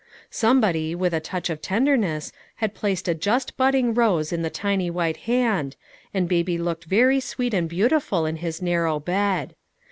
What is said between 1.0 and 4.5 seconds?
a touch of tenderness, had placed a just budding rose in the